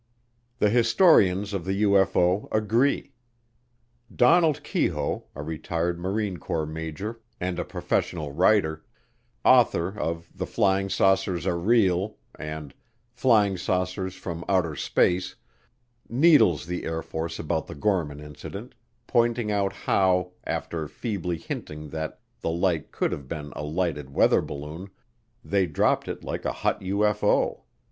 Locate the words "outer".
14.49-14.75